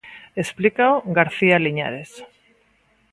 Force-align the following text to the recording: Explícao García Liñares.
Explícao 0.43 0.93
García 1.17 1.57
Liñares. 1.65 2.11